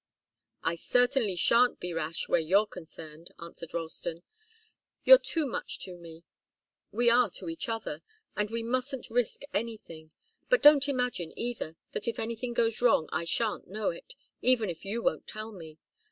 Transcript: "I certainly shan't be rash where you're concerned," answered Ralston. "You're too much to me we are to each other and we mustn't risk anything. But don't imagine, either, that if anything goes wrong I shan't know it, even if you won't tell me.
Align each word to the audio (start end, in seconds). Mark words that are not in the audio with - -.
"I 0.63 0.73
certainly 0.73 1.35
shan't 1.35 1.79
be 1.79 1.93
rash 1.93 2.27
where 2.27 2.39
you're 2.41 2.65
concerned," 2.65 3.29
answered 3.39 3.71
Ralston. 3.75 4.23
"You're 5.03 5.19
too 5.19 5.45
much 5.45 5.77
to 5.81 5.95
me 5.95 6.23
we 6.91 7.07
are 7.11 7.29
to 7.29 7.47
each 7.49 7.69
other 7.69 8.01
and 8.35 8.49
we 8.49 8.63
mustn't 8.63 9.11
risk 9.11 9.43
anything. 9.53 10.11
But 10.49 10.63
don't 10.63 10.89
imagine, 10.89 11.37
either, 11.37 11.75
that 11.91 12.07
if 12.07 12.17
anything 12.17 12.55
goes 12.55 12.81
wrong 12.81 13.09
I 13.11 13.25
shan't 13.25 13.67
know 13.67 13.91
it, 13.91 14.15
even 14.41 14.71
if 14.71 14.85
you 14.85 15.03
won't 15.03 15.27
tell 15.27 15.51
me. 15.51 15.77